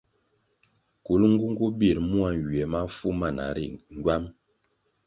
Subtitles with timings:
[1.05, 4.23] Kulnğunğu bir mua nywiè mafu mana ri ngywam.